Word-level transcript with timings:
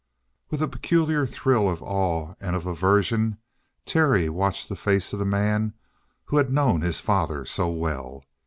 With 0.49 0.63
a 0.63 0.67
peculiar 0.67 1.27
thrill 1.27 1.69
of 1.69 1.83
awe 1.83 2.31
and 2.41 2.55
of 2.55 2.65
aversion 2.65 3.37
Terry 3.85 4.29
watched 4.29 4.67
the 4.67 4.75
face 4.75 5.13
of 5.13 5.19
the 5.19 5.25
man 5.25 5.75
who 6.25 6.37
had 6.37 6.51
known 6.51 6.81
his 6.81 6.99
father 6.99 7.45
so 7.45 7.69
well. 7.69 8.23